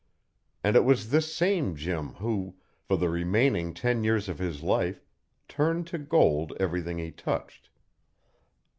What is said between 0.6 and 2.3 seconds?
And it was this same Jim